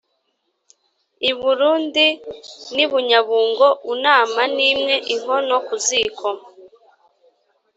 I 1.29 1.31
Burundi 1.39 2.05
n'i 2.75 2.85
Bunyabungo 2.91 3.67
unama 3.93 4.41
ni 4.55 4.63
imwe-Inkono 4.73 5.55
ku 5.67 5.75
ziko. 5.85 6.29